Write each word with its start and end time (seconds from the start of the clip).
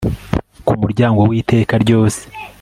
ku 0.67 0.73
muryango 0.81 1.19
w'iteka 1.29 1.73
ryose 1.83 2.21